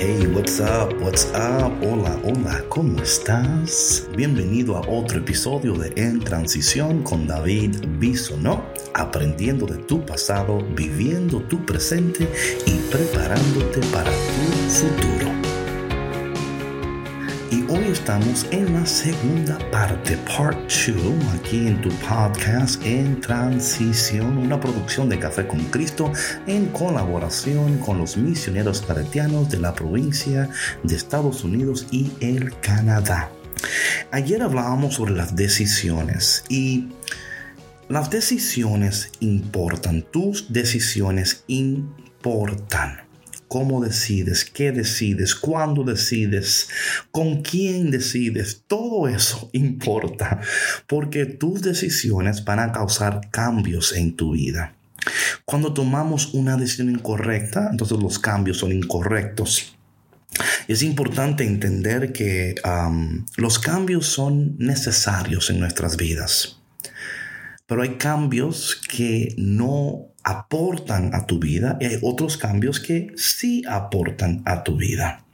Hey, 0.00 0.28
what's 0.28 0.60
up? 0.60 0.94
What's 1.02 1.24
up? 1.34 1.72
Hola, 1.82 2.16
hola, 2.22 2.62
¿cómo 2.68 3.02
estás? 3.02 4.06
Bienvenido 4.16 4.76
a 4.76 4.80
otro 4.82 5.18
episodio 5.18 5.74
de 5.74 5.92
En 5.96 6.20
Transición 6.20 7.02
con 7.02 7.26
David 7.26 7.74
Bisonó, 7.98 8.64
aprendiendo 8.94 9.66
de 9.66 9.78
tu 9.78 10.06
pasado, 10.06 10.64
viviendo 10.76 11.40
tu 11.40 11.66
presente 11.66 12.28
y 12.64 12.78
preparándote 12.92 13.80
para 13.92 14.12
tu 14.12 14.70
futuro. 14.70 15.47
Hoy 17.78 17.92
estamos 17.92 18.44
en 18.50 18.74
la 18.74 18.84
segunda 18.84 19.56
parte, 19.70 20.16
part 20.36 20.58
2, 20.68 21.34
aquí 21.36 21.68
en 21.68 21.80
tu 21.80 21.90
podcast 21.90 22.84
En 22.84 23.20
Transición, 23.20 24.36
una 24.36 24.58
producción 24.58 25.08
de 25.08 25.20
Café 25.20 25.46
con 25.46 25.60
Cristo 25.66 26.10
en 26.48 26.66
colaboración 26.66 27.78
con 27.78 27.98
los 27.98 28.16
misioneros 28.16 28.82
claretianos 28.82 29.48
de 29.48 29.60
la 29.60 29.76
provincia 29.76 30.50
de 30.82 30.96
Estados 30.96 31.44
Unidos 31.44 31.86
y 31.92 32.10
el 32.18 32.58
Canadá. 32.58 33.30
Ayer 34.10 34.42
hablábamos 34.42 34.94
sobre 34.94 35.14
las 35.14 35.36
decisiones 35.36 36.42
y 36.48 36.88
las 37.88 38.10
decisiones 38.10 39.12
importan, 39.20 40.02
tus 40.02 40.52
decisiones 40.52 41.44
importan 41.46 43.07
cómo 43.48 43.82
decides, 43.82 44.44
qué 44.44 44.72
decides, 44.72 45.34
cuándo 45.34 45.82
decides, 45.82 46.68
con 47.10 47.42
quién 47.42 47.90
decides, 47.90 48.64
todo 48.66 49.08
eso 49.08 49.50
importa, 49.52 50.40
porque 50.86 51.26
tus 51.26 51.62
decisiones 51.62 52.44
van 52.44 52.60
a 52.60 52.72
causar 52.72 53.30
cambios 53.30 53.92
en 53.92 54.14
tu 54.14 54.32
vida. 54.32 54.74
Cuando 55.44 55.72
tomamos 55.72 56.34
una 56.34 56.56
decisión 56.56 56.90
incorrecta, 56.90 57.68
entonces 57.70 57.98
los 57.98 58.18
cambios 58.18 58.58
son 58.58 58.72
incorrectos. 58.72 59.74
Es 60.66 60.82
importante 60.82 61.44
entender 61.44 62.12
que 62.12 62.54
los 63.36 63.58
cambios 63.58 64.06
son 64.06 64.56
necesarios 64.58 65.50
en 65.50 65.60
nuestras 65.60 65.96
vidas, 65.96 66.60
pero 67.68 67.82
hay 67.82 67.96
cambios 67.96 68.80
que 68.88 69.34
no 69.36 70.06
aportan 70.24 71.14
a 71.14 71.26
tu 71.26 71.38
vida 71.38 71.76
y 71.80 71.84
hay 71.84 71.98
otros 72.02 72.38
cambios 72.38 72.80
que 72.80 73.12
sí 73.16 73.62
aportan 73.68 74.42
a 74.46 74.64
tu 74.64 74.76
vida. 74.76 75.24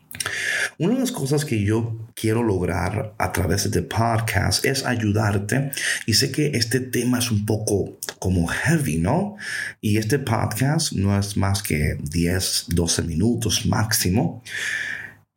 Una 0.78 0.94
de 0.94 1.00
las 1.00 1.12
cosas 1.12 1.44
que 1.44 1.62
yo 1.62 1.96
quiero 2.14 2.42
lograr 2.42 3.14
a 3.18 3.30
través 3.30 3.70
de 3.70 3.80
este 3.80 3.82
podcast 3.82 4.64
es 4.64 4.84
ayudarte 4.84 5.70
y 6.06 6.14
sé 6.14 6.32
que 6.32 6.52
este 6.55 6.80
tema 6.80 7.20
es 7.20 7.30
un 7.30 7.46
poco 7.46 7.98
como 8.18 8.48
heavy, 8.48 8.96
¿no? 8.96 9.36
Y 9.80 9.98
este 9.98 10.18
podcast 10.18 10.92
no 10.92 11.16
es 11.16 11.36
más 11.36 11.62
que 11.62 11.98
10, 12.02 12.66
12 12.68 13.02
minutos 13.02 13.64
máximo. 13.66 14.42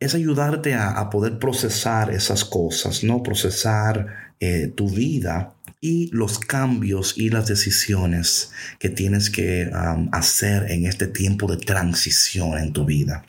Es 0.00 0.14
ayudarte 0.14 0.74
a, 0.74 1.10
poder 1.10 1.38
procesar 1.38 2.10
esas 2.10 2.44
cosas, 2.44 3.04
¿no? 3.04 3.22
Procesar 3.22 4.32
eh, 4.40 4.72
tu 4.74 4.88
vida 4.88 5.54
y 5.80 6.10
los 6.12 6.38
cambios 6.38 7.14
y 7.16 7.30
las 7.30 7.46
decisiones 7.46 8.50
que 8.78 8.88
tienes 8.88 9.30
que 9.30 9.70
hacer 10.12 10.70
en 10.70 10.86
este 10.86 11.06
tiempo 11.06 11.46
de 11.46 11.58
transición 11.58 12.58
en 12.58 12.72
tu 12.72 12.84
vida. 12.84 13.24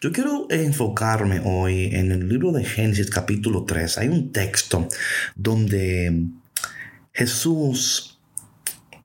Yo 0.00 0.12
quiero 0.12 0.46
enfocarme 0.50 1.40
hoy 1.44 1.90
en 1.92 2.12
el 2.12 2.28
libro 2.28 2.52
de 2.52 2.64
Génesis 2.64 3.10
capítulo 3.10 3.64
3. 3.64 3.98
Hay 3.98 4.08
un 4.08 4.32
texto 4.32 4.88
donde 5.34 6.26
Jesús, 7.12 8.18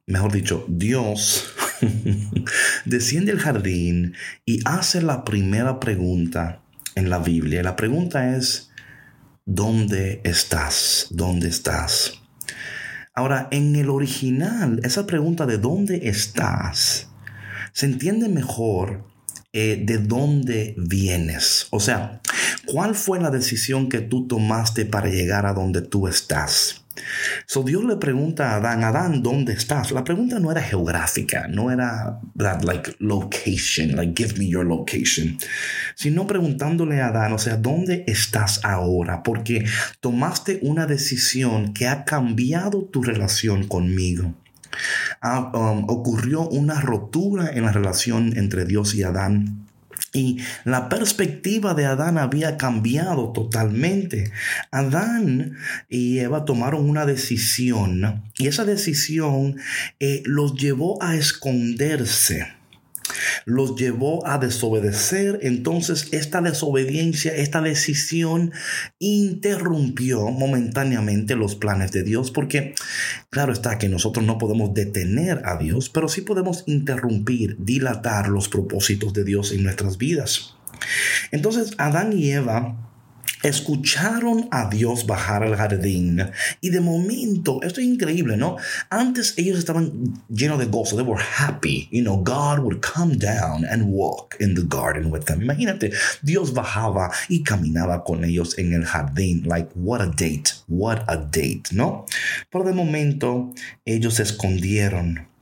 mejor 0.06 0.32
dicho, 0.32 0.66
Dios, 0.68 1.54
desciende 2.86 3.32
al 3.32 3.40
jardín 3.40 4.14
y 4.46 4.60
hace 4.66 5.02
la 5.02 5.26
primera 5.26 5.80
pregunta 5.80 6.62
en 6.96 7.10
la 7.10 7.20
Biblia. 7.20 7.64
La 7.64 7.76
pregunta 7.76 8.36
es, 8.36 8.72
¿dónde 9.46 10.22
estás? 10.24 11.08
¿Dónde 11.12 11.48
estás? 11.48 12.20
Ahora, 13.14 13.48
en 13.52 13.76
el 13.76 13.90
original, 13.90 14.82
esa 14.84 15.06
pregunta 15.06 15.46
de 15.46 15.58
¿dónde 15.58 16.10
estás? 16.10 17.10
se 17.76 17.88
entiende 17.88 18.30
mejor 18.30 19.04
eh, 19.52 19.84
de 19.86 19.98
dónde 19.98 20.76
vienes. 20.78 21.68
O 21.72 21.82
sea, 21.82 22.22
¿cuál 22.66 22.96
fue 22.96 23.20
la 23.20 23.30
decisión 23.30 23.90
que 23.90 24.00
tú 24.00 24.28
tomaste 24.28 24.86
para 24.86 25.10
llegar 25.10 25.46
a 25.46 25.54
donde 25.54 25.82
tú 25.82 26.08
estás? 26.08 26.85
So 27.46 27.64
Dios 27.64 27.84
le 27.84 27.98
pregunta 27.98 28.52
a 28.52 28.56
Adán, 28.58 28.84
Adán, 28.84 29.24
¿dónde 29.24 29.54
estás? 29.54 29.92
La 29.92 30.04
pregunta 30.04 30.40
no 30.40 30.52
era 30.52 30.62
geográfica, 30.62 31.48
no 31.48 31.72
era 31.72 32.20
that 32.38 32.64
like 32.64 32.96
location, 33.00 33.96
like 33.96 34.14
give 34.16 34.38
me 34.40 34.48
your 34.48 34.66
location, 34.66 35.38
sino 35.96 36.28
preguntándole 36.28 37.02
a 37.02 37.08
Adán, 37.08 37.34
o 37.34 37.38
sea, 37.38 37.58
¿dónde 37.58 38.04
estás 38.08 38.64
ahora? 38.64 39.24
Porque 39.24 39.66
tomaste 40.00 40.60
una 40.62 40.86
decisión 40.86 41.74
que 41.74 41.88
ha 41.88 42.06
cambiado 42.06 42.84
tu 42.86 43.04
relación 43.04 43.68
conmigo. 43.68 44.34
Ah, 45.22 45.52
ocurrió 45.88 46.48
una 46.50 46.82
rotura 46.82 47.50
en 47.54 47.64
la 47.64 47.72
relación 47.72 48.38
entre 48.38 48.66
Dios 48.66 48.94
y 48.96 49.04
Adán 49.04 49.65
y 50.16 50.38
la 50.64 50.88
perspectiva 50.88 51.74
de 51.74 51.86
Adán 51.86 52.18
había 52.18 52.58
cambiado 52.58 53.34
totalmente. 53.34 54.32
Adán 54.72 55.58
y 55.90 56.20
Eva 56.20 56.46
tomaron 56.46 56.90
una 56.90 57.06
decisión 57.06 58.24
y 58.38 58.48
esa 58.48 58.64
decisión 58.64 59.58
eh, 60.00 60.24
los 60.26 60.56
llevó 60.56 61.02
a 61.04 61.16
esconderse 61.16 62.48
los 63.46 63.76
llevó 63.76 64.26
a 64.28 64.38
desobedecer. 64.38 65.40
Entonces 65.42 66.10
esta 66.12 66.42
desobediencia, 66.42 67.36
esta 67.36 67.62
decisión 67.62 68.52
interrumpió 69.00 70.30
momentáneamente 70.32 71.36
los 71.36 71.56
planes 71.56 71.92
de 71.92 72.04
Dios 72.04 72.32
porque 72.32 72.76
claro 73.30 73.54
está 73.54 73.78
que 73.78 73.90
nosotros 73.90 74.26
no 74.26 74.38
podemos 74.38 74.74
detener 74.74 75.42
a 75.46 75.58
Dios, 75.58 75.90
pero 75.90 76.08
sí 76.08 76.22
podemos 76.22 76.64
interrumpir, 76.66 77.58
dilatar 77.60 78.30
los 78.30 78.50
propósitos 78.50 79.14
de 79.14 79.24
Dios 79.24 79.52
en 79.52 79.64
nuestras 79.64 79.98
vidas. 79.98 80.56
Entonces 81.32 81.74
Adán 81.78 82.14
y 82.18 82.32
Eva 82.32 82.95
escucharon 83.48 84.48
a 84.52 84.70
Dios 84.70 85.06
bajar 85.06 85.44
al 85.44 85.56
jardín 85.56 86.32
y 86.62 86.70
de 86.72 86.82
momento, 86.82 87.62
esto 87.62 87.80
es 87.80 87.86
increíble, 87.86 88.38
¿no? 88.38 88.58
Antes 88.90 89.34
ellos 89.38 89.60
estaban 89.60 90.14
llenos 90.30 90.58
de 90.60 90.66
gozo, 90.66 90.96
they 90.96 91.06
were 91.06 91.22
happy, 91.22 91.88
you 91.92 92.02
know, 92.02 92.18
God 92.18 92.60
would 92.60 92.82
come 92.82 93.18
down 93.18 93.66
and 93.66 93.86
walk 93.88 94.36
in 94.40 94.56
the 94.56 94.64
garden 94.64 95.12
with 95.12 95.26
them. 95.26 95.42
Imagínate, 95.42 95.92
Dios 96.24 96.54
bajaba 96.54 97.12
y 97.30 97.44
caminaba 97.44 98.04
con 98.04 98.24
ellos 98.24 98.58
en 98.58 98.74
el 98.74 98.86
jardín, 98.86 99.44
like 99.46 99.70
what 99.76 100.02
a 100.02 100.08
date, 100.08 100.52
what 100.68 101.04
a 101.08 101.18
date, 101.18 101.64
¿no? 101.72 102.06
Pero 102.50 102.64
de 102.64 102.74
momento 102.74 103.54
ellos 103.86 104.16
se 104.16 104.24
escondieron 104.24 105.35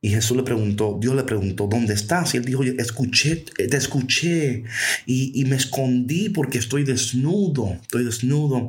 y 0.00 0.10
Jesús 0.10 0.36
le 0.36 0.42
preguntó, 0.42 0.98
Dios 1.00 1.14
le 1.14 1.24
preguntó, 1.24 1.66
¿dónde 1.66 1.94
estás? 1.94 2.34
Y 2.34 2.38
él 2.38 2.44
dijo, 2.44 2.62
escuché, 2.62 3.36
te 3.36 3.76
escuché 3.76 4.64
y, 5.06 5.44
me 5.48 5.56
escondí 5.56 6.28
porque 6.28 6.58
estoy 6.58 6.84
desnudo, 6.84 7.78
estoy 7.80 8.04
desnudo. 8.04 8.68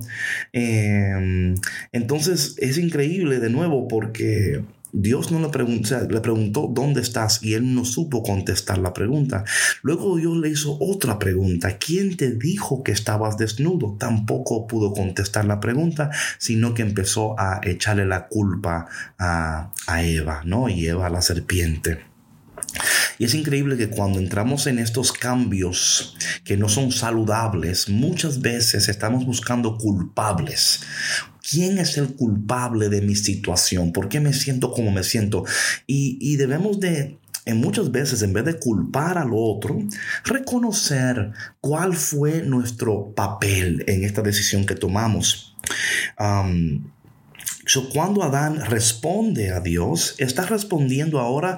Em, 0.54 1.56
entonces 1.92 2.56
es 2.58 2.78
increíble 2.78 3.40
de 3.40 3.50
nuevo 3.50 3.88
porque 3.88 4.62
Dios 4.92 5.32
no 5.32 5.40
le 5.40 5.50
preguntó, 5.50 6.00
le 6.02 6.20
preguntó 6.22 6.70
dónde 6.72 7.02
estás 7.02 7.44
y 7.44 7.54
él 7.54 7.74
no 7.74 7.86
supo 7.86 8.24
contestar 8.24 8.78
la 8.78 8.94
pregunta. 8.94 9.44
Luego 9.82 10.18
Dios 10.18 10.38
le 10.38 10.50
hizo 10.50 10.78
otra 10.80 11.20
pregunta. 11.20 11.78
¿Quién 11.78 12.18
te 12.18 12.32
dijo 12.32 12.84
que 12.84 12.92
estabas 12.92 13.38
desnudo? 13.38 13.96
Tampoco 14.00 14.68
pudo 14.68 14.94
contestar 14.94 15.46
la 15.46 15.60
pregunta, 15.60 16.10
sino 16.38 16.74
que 16.74 16.82
empezó 16.82 17.40
a 17.40 17.62
echarle 17.64 18.06
la 18.06 18.28
culpa 18.28 18.88
a, 19.18 19.72
a 19.88 20.04
Eva, 20.04 20.42
¿no? 20.46 20.70
Y 20.70 20.88
Eva 20.88 21.10
la 21.10 21.22
serpiente. 21.22 22.10
Y 23.18 23.26
es 23.26 23.34
increíble 23.34 23.78
que 23.78 23.90
cuando 23.90 24.20
entramos 24.20 24.68
en 24.68 24.80
estos 24.80 25.12
cambios 25.12 26.16
que 26.44 26.58
no 26.58 26.70
son 26.70 26.92
saludables, 26.92 27.90
muchas 27.90 28.42
veces 28.42 28.88
estamos 28.88 29.26
buscando 29.26 29.78
culpables. 29.78 30.82
¿Quién 31.50 31.80
es 31.80 31.98
el 31.98 32.16
culpable 32.16 32.90
de 32.90 33.02
mi 33.02 33.16
situación? 33.16 33.92
¿Por 33.92 34.08
qué 34.08 34.20
me 34.20 34.34
siento 34.34 34.72
como 34.72 34.92
me 34.92 35.04
siento? 35.04 35.46
Y, 35.88 36.36
debemos 36.36 36.80
de 36.80 37.18
en 37.46 37.58
muchas 37.58 37.92
veces, 37.92 38.22
en 38.22 38.34
vez 38.34 38.46
de 38.46 38.60
culpar 38.60 39.18
al 39.18 39.32
otro, 39.34 39.80
reconocer 40.26 41.32
cuál 41.60 41.96
fue 41.96 42.44
nuestro 42.44 43.16
papel 43.16 43.84
en 43.88 44.04
esta 44.04 44.22
decisión 44.22 44.66
que 44.68 44.76
tomamos. 44.76 45.56
cuando 47.94 48.24
Adán 48.24 48.66
responde 48.66 49.52
a 49.52 49.60
Dios, 49.60 50.16
está 50.20 50.46
respondiendo 50.46 51.20
ahora 51.20 51.58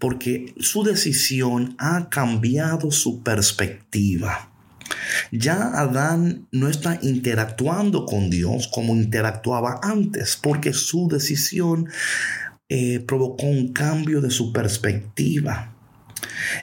porque 0.00 0.54
su 0.58 0.82
decisión 0.82 1.76
ha 1.78 2.08
cambiado 2.08 2.90
su 2.90 3.22
perspectiva. 3.22 4.50
Ya 5.30 5.78
Adán 5.78 6.46
no 6.52 6.68
está 6.68 6.98
interactuando 7.02 8.06
con 8.06 8.30
Dios 8.30 8.68
como 8.68 8.94
interactuaba 8.94 9.80
antes, 9.82 10.36
porque 10.36 10.72
su 10.72 11.08
decisión 11.08 11.88
eh, 12.68 13.00
provocó 13.00 13.46
un 13.46 13.72
cambio 13.72 14.20
de 14.20 14.30
su 14.30 14.52
perspectiva. 14.52 15.74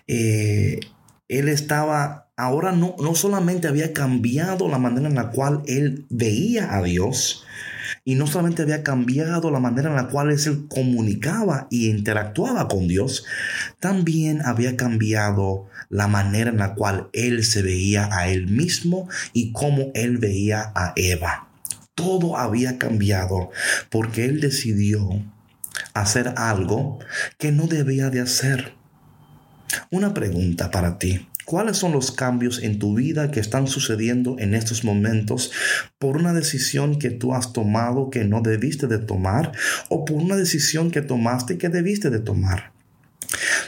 Eh, 0.08 0.80
él 1.28 1.50
estaba, 1.50 2.30
ahora 2.38 2.72
no, 2.72 2.96
no 3.00 3.16
solamente 3.16 3.68
había 3.68 3.94
cambiado 3.94 4.68
la 4.68 4.78
manera 4.78 5.08
en 5.08 5.16
la 5.16 5.32
cual 5.32 5.64
él 5.66 6.06
veía 6.10 6.76
a 6.76 6.84
Dios, 6.84 7.44
y 8.07 8.13
no 8.13 8.28
solamente 8.28 8.62
había 8.62 8.84
cambiado 8.84 9.50
la 9.50 9.60
manera 9.60 9.90
en 9.90 9.96
la 9.96 10.07
cual 10.07 10.31
él 10.31 10.68
comunicaba 10.69 11.68
y 11.72 11.90
interactuaba 11.90 12.68
con 12.68 12.88
Dios, 12.88 13.25
también 13.80 14.44
había 14.46 14.78
cambiado 14.78 15.68
la 15.90 16.07
manera 16.07 16.52
en 16.52 16.57
la 16.57 16.75
cual 16.75 17.10
él 17.13 17.44
se 17.44 17.63
veía 17.63 18.07
a 18.16 18.28
él 18.28 18.48
mismo 18.48 19.10
y 19.34 19.52
cómo 19.52 19.92
él 19.96 20.19
veía 20.19 20.72
a 20.75 20.94
Eva. 20.96 21.50
Todo 21.96 22.38
había 22.38 22.78
cambiado 22.78 23.50
porque 23.90 24.25
él 24.25 24.40
decidió 24.40 25.10
hacer 25.96 26.34
algo 26.38 27.00
que 27.40 27.51
no 27.51 27.66
debía 27.66 28.12
de 28.12 28.22
hacer. 28.22 28.74
Una 29.90 30.13
pregunta 30.13 30.69
para 30.69 31.00
ti. 31.00 31.28
¿Cuáles 31.46 31.78
son 31.78 31.92
los 31.92 32.12
cambios 32.12 32.62
en 32.64 32.80
tu 32.80 32.96
vida 32.96 33.30
que 33.30 33.40
están 33.40 33.68
sucediendo 33.68 34.36
en 34.40 34.56
estos 34.56 34.84
momentos 34.84 35.52
por 36.00 36.18
una 36.18 36.34
decisión 36.34 36.98
que 36.98 37.12
tú 37.12 37.36
has 37.36 37.54
tomado 37.54 38.10
que 38.10 38.26
no 38.26 38.42
debiste 38.42 38.88
de 38.88 38.98
tomar 38.98 39.52
o 39.90 40.06
por 40.06 40.18
una 40.18 40.36
decisión 40.36 40.90
que 40.90 41.04
tomaste 41.04 41.60
que 41.60 41.70
debiste 41.70 42.10
de 42.10 42.20
tomar? 42.20 42.74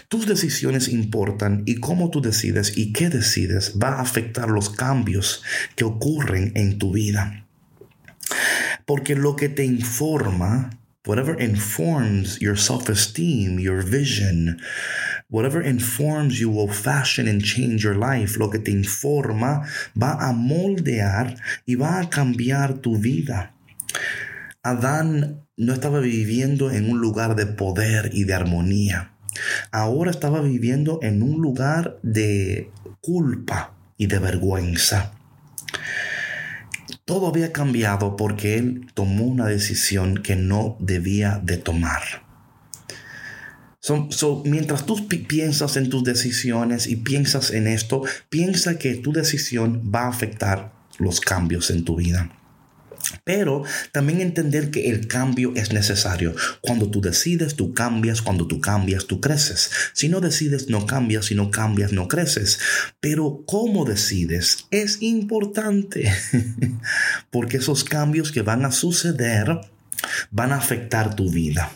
Tus 0.08 0.26
decisiones 0.26 0.88
importan 0.88 1.64
y 1.66 1.76
cómo 1.76 2.10
tú 2.10 2.22
decides 2.22 2.78
y 2.78 2.94
qué 2.94 3.10
decides 3.10 3.74
va 3.82 3.90
a 3.90 4.02
afectar 4.02 4.50
los 4.50 4.70
cambios 4.70 5.44
que 5.76 5.84
ocurren 5.84 6.54
en 6.56 6.80
tu 6.80 6.94
vida. 6.94 7.46
Porque 8.86 9.16
lo 9.16 9.36
que 9.36 9.50
te 9.50 9.66
informa, 9.66 10.70
whatever 11.06 11.40
informs 11.42 12.40
your 12.40 12.58
self-esteem, 12.58 13.60
your 13.60 13.84
vision, 13.84 14.60
Whatever 15.30 15.62
informs 15.62 16.40
you 16.40 16.50
will 16.50 16.70
fashion 16.70 17.28
and 17.28 17.44
change 17.44 17.84
your 17.84 17.98
life. 17.98 18.40
Lo 18.40 18.50
que 18.50 18.60
te 18.60 18.72
informa 18.72 19.68
va 19.94 20.14
a 20.22 20.32
moldear 20.32 21.36
y 21.66 21.76
va 21.76 22.00
a 22.00 22.10
cambiar 22.10 22.76
tu 22.76 22.98
vida. 22.98 23.54
Adán 24.64 25.46
no 25.58 25.74
estaba 25.74 26.00
viviendo 26.00 26.72
en 26.72 26.90
un 26.90 27.00
lugar 27.00 27.36
de 27.36 27.46
poder 27.46 28.12
y 28.14 28.24
de 28.24 28.36
armonía. 28.36 29.18
Ahora 29.72 30.12
estaba 30.12 30.42
viviendo 30.42 31.00
en 31.02 31.22
un 31.22 31.42
lugar 31.42 32.00
de 32.04 32.72
culpa 33.02 33.74
y 33.98 34.08
de 34.08 34.20
vergüenza. 34.20 35.12
Todo 37.04 37.28
había 37.28 37.52
cambiado 37.52 38.16
porque 38.16 38.58
él 38.58 38.88
tomó 38.94 39.26
una 39.26 39.48
decisión 39.48 40.24
que 40.24 40.38
no 40.38 40.78
debía 40.80 41.42
de 41.44 41.58
tomar 41.58 42.27
mientras 44.46 44.86
tú 44.86 45.08
piensas 45.08 45.78
en 45.78 45.90
tus 45.90 46.04
decisiones 46.04 46.88
y 46.88 46.98
piensas 46.98 47.52
en 47.52 47.68
esto, 47.68 48.04
piensa 48.30 48.78
que 48.78 48.96
tu 48.96 49.14
decisión 49.14 49.92
va 49.94 50.04
a 50.04 50.10
afectar 50.10 50.74
los 50.98 51.22
cambios 51.22 51.70
en 51.70 51.84
tu 51.86 51.96
vida. 51.96 52.30
Pero 53.24 53.64
también 53.92 54.22
entender 54.22 54.72
que 54.72 54.90
el 54.90 55.08
cambio 55.08 55.54
es 55.56 55.72
necesario. 55.72 56.36
Cuando 56.62 56.90
tú 56.90 57.02
decides, 57.02 57.56
tú 57.56 57.74
cambias. 57.74 58.22
Cuando 58.22 58.48
tú 58.48 58.60
cambias, 58.60 59.06
tú 59.06 59.22
creces. 59.22 59.70
Si 59.94 60.10
no 60.10 60.20
decides, 60.20 60.70
no 60.70 60.86
cambias. 60.86 61.26
Si 61.26 61.36
no 61.36 61.52
cambias, 61.52 61.94
no 61.94 62.08
creces. 62.08 62.60
Pero 63.00 63.44
cómo 63.46 63.86
decides 63.86 64.66
es 64.72 65.02
importante. 65.02 66.12
Porque 67.32 67.58
esos 67.58 67.84
cambios 67.84 68.32
que 68.32 68.42
van 68.42 68.66
a 68.66 68.72
suceder 68.72 69.62
van 70.32 70.52
a 70.52 70.58
afectar 70.58 71.16
tu 71.16 71.30
vida. 71.30 71.72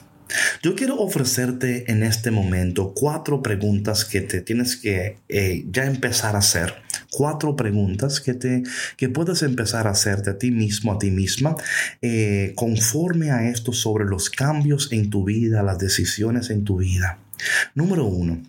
Yo 0.61 0.75
quiero 0.75 0.99
ofrecerte 0.99 1.91
en 1.91 2.03
este 2.03 2.31
momento 2.31 2.93
cuatro 2.95 3.41
preguntas 3.41 4.05
que 4.05 4.21
te 4.21 4.41
tienes 4.41 4.75
que 4.75 5.17
eh, 5.29 5.65
ya 5.71 5.85
empezar 5.85 6.35
a 6.35 6.39
hacer. 6.39 6.73
Cuatro 7.09 7.55
preguntas 7.55 8.21
que, 8.21 8.33
te, 8.33 8.63
que 8.97 9.09
puedes 9.09 9.43
empezar 9.43 9.87
a 9.87 9.91
hacerte 9.91 10.29
a 10.29 10.37
ti 10.37 10.51
mismo, 10.51 10.93
a 10.93 10.99
ti 10.99 11.11
misma, 11.11 11.55
eh, 12.01 12.53
conforme 12.55 13.31
a 13.31 13.49
esto 13.49 13.73
sobre 13.73 14.05
los 14.05 14.29
cambios 14.29 14.91
en 14.91 15.09
tu 15.09 15.25
vida, 15.25 15.63
las 15.63 15.79
decisiones 15.79 16.49
en 16.49 16.63
tu 16.63 16.77
vida. 16.77 17.19
Número 17.75 18.05
uno, 18.05 18.41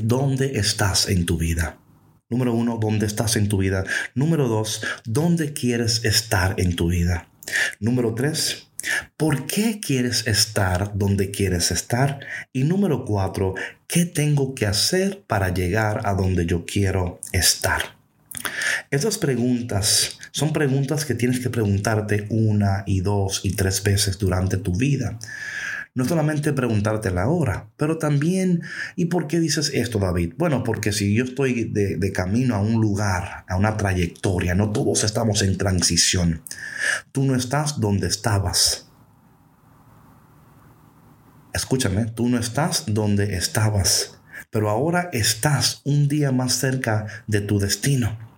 ¿dónde 0.00 0.58
estás 0.58 1.08
en 1.08 1.26
tu 1.26 1.36
vida? 1.38 1.78
Número 2.30 2.54
uno, 2.54 2.78
¿dónde 2.80 3.06
estás 3.06 3.36
en 3.36 3.48
tu 3.48 3.58
vida? 3.58 3.84
Número 4.14 4.48
dos, 4.48 4.82
¿dónde 5.04 5.52
quieres 5.52 6.04
estar 6.04 6.54
en 6.58 6.74
tu 6.74 6.88
vida? 6.88 7.28
Número 7.80 8.14
tres, 8.14 8.68
¿Por 9.16 9.46
qué 9.46 9.80
quieres 9.80 10.26
estar 10.26 10.92
donde 10.94 11.30
quieres 11.30 11.70
estar? 11.70 12.20
Y 12.52 12.64
número 12.64 13.04
cuatro, 13.04 13.54
¿qué 13.86 14.04
tengo 14.04 14.54
que 14.54 14.66
hacer 14.66 15.22
para 15.26 15.52
llegar 15.52 16.02
a 16.04 16.14
donde 16.14 16.46
yo 16.46 16.64
quiero 16.66 17.20
estar? 17.32 17.96
Esas 18.90 19.18
preguntas 19.18 20.18
son 20.32 20.52
preguntas 20.52 21.04
que 21.04 21.14
tienes 21.14 21.40
que 21.40 21.50
preguntarte 21.50 22.26
una 22.30 22.82
y 22.86 23.00
dos 23.00 23.40
y 23.44 23.52
tres 23.52 23.82
veces 23.82 24.18
durante 24.18 24.56
tu 24.56 24.72
vida. 24.74 25.18
No 25.96 26.04
solamente 26.04 26.52
preguntarte 26.52 27.12
la 27.12 27.28
hora, 27.28 27.70
pero 27.76 27.98
también, 27.98 28.62
¿y 28.96 29.04
por 29.04 29.28
qué 29.28 29.38
dices 29.38 29.70
esto, 29.72 30.00
David? 30.00 30.34
Bueno, 30.36 30.64
porque 30.64 30.90
si 30.90 31.14
yo 31.14 31.22
estoy 31.22 31.70
de, 31.70 31.96
de 31.96 32.12
camino 32.12 32.56
a 32.56 32.60
un 32.60 32.80
lugar, 32.80 33.44
a 33.48 33.56
una 33.56 33.76
trayectoria, 33.76 34.56
no 34.56 34.72
todos 34.72 35.04
estamos 35.04 35.42
en 35.42 35.56
transición. 35.56 36.42
Tú 37.12 37.22
no 37.22 37.36
estás 37.36 37.78
donde 37.78 38.08
estabas. 38.08 38.90
Escúchame, 41.52 42.06
tú 42.06 42.28
no 42.28 42.40
estás 42.40 42.86
donde 42.88 43.36
estabas, 43.36 44.18
pero 44.50 44.70
ahora 44.70 45.10
estás 45.12 45.80
un 45.84 46.08
día 46.08 46.32
más 46.32 46.54
cerca 46.54 47.06
de 47.28 47.40
tu 47.40 47.60
destino. 47.60 48.33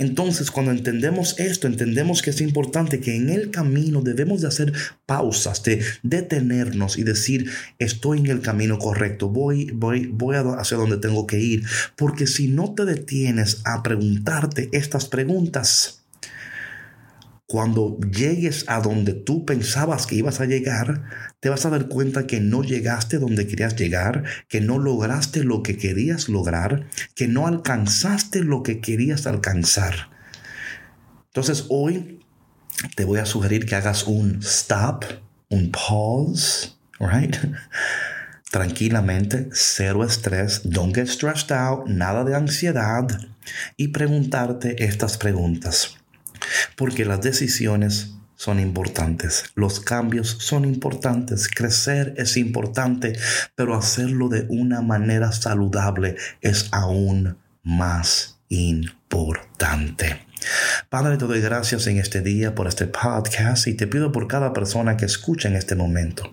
Entonces, 0.00 0.52
cuando 0.52 0.70
entendemos 0.70 1.40
esto, 1.40 1.66
entendemos 1.66 2.22
que 2.22 2.30
es 2.30 2.40
importante 2.40 3.00
que 3.00 3.16
en 3.16 3.30
el 3.30 3.50
camino 3.50 4.00
debemos 4.00 4.40
de 4.40 4.46
hacer 4.46 4.72
pausas, 5.06 5.64
de 5.64 5.82
detenernos 6.04 6.98
y 6.98 7.02
decir, 7.02 7.50
estoy 7.80 8.20
en 8.20 8.26
el 8.26 8.40
camino 8.40 8.78
correcto, 8.78 9.28
voy, 9.28 9.72
voy, 9.72 10.06
voy 10.06 10.36
hacia 10.36 10.76
donde 10.76 10.98
tengo 10.98 11.26
que 11.26 11.40
ir. 11.40 11.64
Porque 11.96 12.28
si 12.28 12.46
no 12.46 12.74
te 12.74 12.84
detienes 12.84 13.60
a 13.64 13.82
preguntarte 13.82 14.68
estas 14.70 15.06
preguntas, 15.06 15.97
cuando 17.48 17.98
llegues 18.00 18.66
a 18.68 18.82
donde 18.82 19.14
tú 19.14 19.46
pensabas 19.46 20.06
que 20.06 20.16
ibas 20.16 20.40
a 20.40 20.44
llegar, 20.44 21.04
te 21.40 21.48
vas 21.48 21.64
a 21.64 21.70
dar 21.70 21.88
cuenta 21.88 22.26
que 22.26 22.40
no 22.40 22.62
llegaste 22.62 23.18
donde 23.18 23.46
querías 23.46 23.74
llegar, 23.74 24.24
que 24.48 24.60
no 24.60 24.78
lograste 24.78 25.44
lo 25.44 25.62
que 25.62 25.78
querías 25.78 26.28
lograr, 26.28 26.88
que 27.14 27.26
no 27.26 27.46
alcanzaste 27.46 28.44
lo 28.44 28.62
que 28.62 28.82
querías 28.82 29.26
alcanzar. 29.26 30.10
Entonces 31.28 31.64
hoy 31.70 32.20
te 32.96 33.06
voy 33.06 33.18
a 33.18 33.24
sugerir 33.24 33.64
que 33.64 33.76
hagas 33.76 34.06
un 34.06 34.40
stop, 34.42 35.04
un 35.48 35.72
pause, 35.72 36.76
right? 37.00 37.34
Tranquilamente, 38.50 39.48
cero 39.52 40.04
estrés, 40.04 40.60
don't 40.64 40.94
get 40.94 41.06
stressed 41.06 41.50
out, 41.50 41.86
nada 41.88 42.24
de 42.24 42.36
ansiedad 42.36 43.06
y 43.78 43.88
preguntarte 43.88 44.84
estas 44.84 45.16
preguntas. 45.16 45.97
Porque 46.78 47.04
las 47.04 47.20
decisiones 47.20 48.12
son 48.36 48.60
importantes, 48.60 49.46
los 49.56 49.80
cambios 49.80 50.36
son 50.38 50.64
importantes, 50.64 51.48
crecer 51.48 52.14
es 52.16 52.36
importante, 52.36 53.18
pero 53.56 53.74
hacerlo 53.74 54.28
de 54.28 54.46
una 54.48 54.80
manera 54.80 55.32
saludable 55.32 56.14
es 56.40 56.68
aún 56.70 57.36
más 57.64 58.38
importante. 58.48 60.24
Padre, 60.88 61.16
te 61.16 61.24
doy 61.24 61.40
gracias 61.40 61.88
en 61.88 61.98
este 61.98 62.20
día 62.20 62.54
por 62.54 62.68
este 62.68 62.86
podcast 62.86 63.66
y 63.66 63.74
te 63.74 63.88
pido 63.88 64.12
por 64.12 64.28
cada 64.28 64.52
persona 64.52 64.96
que 64.96 65.06
escucha 65.06 65.48
en 65.48 65.56
este 65.56 65.74
momento. 65.74 66.32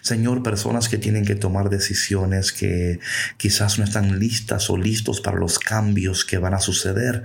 Señor, 0.00 0.42
personas 0.42 0.88
que 0.88 0.96
tienen 0.96 1.26
que 1.26 1.34
tomar 1.34 1.68
decisiones 1.68 2.50
que 2.52 2.98
quizás 3.36 3.78
no 3.78 3.84
están 3.84 4.18
listas 4.18 4.70
o 4.70 4.78
listos 4.78 5.20
para 5.20 5.36
los 5.36 5.58
cambios 5.58 6.24
que 6.24 6.38
van 6.38 6.54
a 6.54 6.60
suceder 6.60 7.24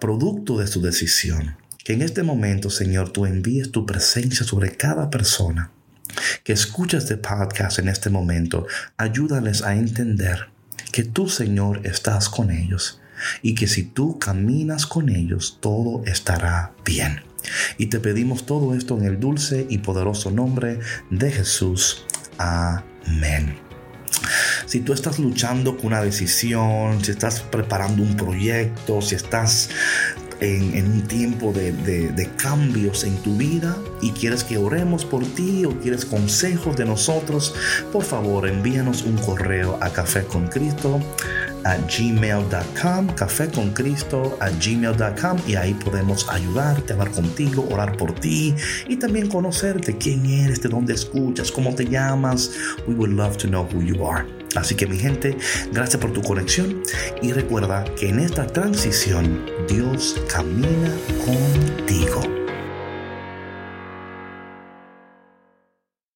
producto 0.00 0.58
de 0.58 0.66
su 0.66 0.80
decisión. 0.80 1.57
Que 1.88 1.94
en 1.94 2.02
este 2.02 2.22
momento, 2.22 2.68
Señor, 2.68 3.14
tú 3.14 3.24
envíes 3.24 3.72
tu 3.72 3.86
presencia 3.86 4.44
sobre 4.44 4.76
cada 4.76 5.08
persona 5.08 5.72
que 6.44 6.52
escucha 6.52 6.98
este 6.98 7.16
podcast 7.16 7.78
en 7.78 7.88
este 7.88 8.10
momento. 8.10 8.66
Ayúdales 8.98 9.62
a 9.62 9.74
entender 9.74 10.50
que 10.92 11.04
tú, 11.04 11.30
Señor, 11.30 11.86
estás 11.86 12.28
con 12.28 12.50
ellos 12.50 13.00
y 13.40 13.54
que 13.54 13.66
si 13.66 13.84
tú 13.84 14.18
caminas 14.18 14.84
con 14.84 15.08
ellos, 15.08 15.60
todo 15.62 16.04
estará 16.04 16.74
bien. 16.84 17.22
Y 17.78 17.86
te 17.86 18.00
pedimos 18.00 18.44
todo 18.44 18.74
esto 18.74 18.98
en 18.98 19.06
el 19.06 19.18
dulce 19.18 19.66
y 19.70 19.78
poderoso 19.78 20.30
nombre 20.30 20.80
de 21.08 21.32
Jesús. 21.32 22.04
Amén. 22.36 23.56
Si 24.66 24.80
tú 24.80 24.92
estás 24.92 25.18
luchando 25.18 25.78
con 25.78 25.86
una 25.86 26.02
decisión, 26.02 27.02
si 27.02 27.12
estás 27.12 27.40
preparando 27.40 28.02
un 28.02 28.14
proyecto, 28.14 29.00
si 29.00 29.14
estás 29.14 29.70
en, 30.40 30.90
un 30.90 31.02
tiempo 31.02 31.52
de, 31.52 31.72
de, 31.72 32.30
cambios 32.36 33.04
en 33.04 33.16
tu 33.18 33.36
vida 33.36 33.76
y 34.00 34.12
quieres 34.12 34.44
que 34.44 34.58
oremos 34.58 35.04
por 35.04 35.24
ti 35.24 35.64
o 35.64 35.70
quieres 35.80 36.04
consejos 36.04 36.76
de 36.76 36.84
nosotros, 36.84 37.54
por 37.92 38.04
favor 38.04 38.48
envíanos 38.48 39.02
un 39.02 39.16
correo 39.18 39.78
a 39.80 39.90
café 39.90 40.24
con 40.24 40.46
Cristo 40.46 41.00
a 41.64 41.76
gmail.com, 41.76 43.08
café 43.14 43.48
con 43.50 43.70
Cristo 43.70 44.38
a 44.40 44.50
gmail.com 44.50 45.38
y 45.46 45.56
ahí 45.56 45.74
podemos 45.74 46.28
ayudarte, 46.28 46.92
hablar 46.92 47.10
contigo, 47.10 47.66
orar 47.70 47.96
por 47.96 48.14
ti 48.14 48.54
y 48.88 48.96
también 48.96 49.28
conocerte 49.28 49.96
quién 49.98 50.24
eres, 50.26 50.62
de 50.62 50.68
dónde 50.68 50.94
escuchas, 50.94 51.50
cómo 51.50 51.74
te 51.74 51.84
llamas. 51.84 52.50
We 52.86 52.94
would 52.94 53.10
love 53.10 53.36
to 53.38 53.48
know 53.48 53.64
who 53.64 53.82
you 53.82 54.06
are. 54.06 54.37
Así 54.54 54.74
que 54.74 54.86
mi 54.86 54.98
gente, 54.98 55.36
gracias 55.72 56.00
por 56.00 56.12
tu 56.12 56.22
conexión 56.22 56.82
y 57.22 57.32
recuerda 57.32 57.84
que 57.96 58.08
en 58.08 58.20
esta 58.20 58.46
transición 58.46 59.44
Dios 59.68 60.20
camina 60.28 60.92
contigo. 61.24 62.37